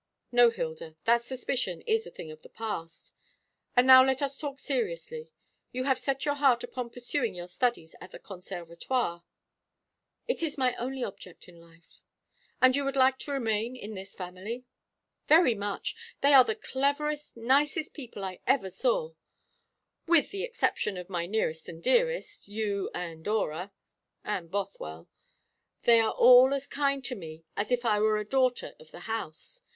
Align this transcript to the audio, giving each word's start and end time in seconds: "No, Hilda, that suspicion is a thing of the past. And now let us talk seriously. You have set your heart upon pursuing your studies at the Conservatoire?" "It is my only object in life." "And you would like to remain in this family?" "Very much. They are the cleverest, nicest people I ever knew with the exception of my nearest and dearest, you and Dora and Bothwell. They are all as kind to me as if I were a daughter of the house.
"No, 0.31 0.49
Hilda, 0.49 0.95
that 1.05 1.23
suspicion 1.23 1.81
is 1.81 2.07
a 2.07 2.09
thing 2.09 2.31
of 2.31 2.41
the 2.41 2.49
past. 2.49 3.13
And 3.75 3.85
now 3.85 4.03
let 4.03 4.19
us 4.23 4.39
talk 4.39 4.57
seriously. 4.57 5.29
You 5.71 5.83
have 5.83 5.99
set 5.99 6.25
your 6.25 6.33
heart 6.33 6.63
upon 6.63 6.89
pursuing 6.89 7.35
your 7.35 7.47
studies 7.47 7.95
at 8.01 8.09
the 8.09 8.17
Conservatoire?" 8.17 9.23
"It 10.27 10.41
is 10.41 10.57
my 10.57 10.75
only 10.77 11.03
object 11.03 11.47
in 11.47 11.61
life." 11.61 11.99
"And 12.59 12.75
you 12.75 12.83
would 12.83 12.95
like 12.95 13.19
to 13.19 13.31
remain 13.31 13.75
in 13.75 13.93
this 13.93 14.15
family?" 14.15 14.65
"Very 15.27 15.53
much. 15.53 15.95
They 16.21 16.33
are 16.33 16.43
the 16.45 16.55
cleverest, 16.55 17.37
nicest 17.37 17.93
people 17.93 18.23
I 18.23 18.39
ever 18.47 18.71
knew 18.83 19.15
with 20.07 20.31
the 20.31 20.41
exception 20.41 20.97
of 20.97 21.11
my 21.11 21.27
nearest 21.27 21.69
and 21.69 21.79
dearest, 21.83 22.47
you 22.47 22.89
and 22.95 23.23
Dora 23.23 23.71
and 24.23 24.49
Bothwell. 24.49 25.09
They 25.83 25.99
are 25.99 26.11
all 26.13 26.55
as 26.55 26.65
kind 26.65 27.05
to 27.05 27.13
me 27.13 27.43
as 27.55 27.71
if 27.71 27.85
I 27.85 27.99
were 27.99 28.17
a 28.17 28.25
daughter 28.25 28.73
of 28.79 28.89
the 28.89 29.01
house. 29.01 29.61